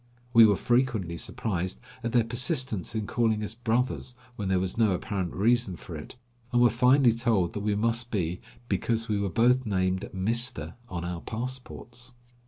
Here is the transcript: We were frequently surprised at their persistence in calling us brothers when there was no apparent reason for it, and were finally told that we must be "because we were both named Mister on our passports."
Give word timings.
We 0.33 0.47
were 0.47 0.55
frequently 0.55 1.15
surprised 1.17 1.79
at 2.03 2.11
their 2.11 2.23
persistence 2.23 2.95
in 2.95 3.05
calling 3.05 3.43
us 3.43 3.53
brothers 3.53 4.15
when 4.35 4.47
there 4.47 4.57
was 4.59 4.75
no 4.75 4.93
apparent 4.93 5.31
reason 5.31 5.75
for 5.75 5.95
it, 5.95 6.15
and 6.51 6.59
were 6.59 6.71
finally 6.71 7.13
told 7.13 7.53
that 7.53 7.59
we 7.59 7.75
must 7.75 8.09
be 8.09 8.41
"because 8.67 9.07
we 9.07 9.19
were 9.21 9.29
both 9.29 9.63
named 9.67 10.09
Mister 10.11 10.73
on 10.89 11.05
our 11.05 11.21
passports." 11.21 12.15